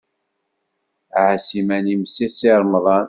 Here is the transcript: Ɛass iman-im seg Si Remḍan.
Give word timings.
Ɛass 1.23 1.47
iman-im 1.59 2.03
seg 2.13 2.29
Si 2.37 2.51
Remḍan. 2.61 2.99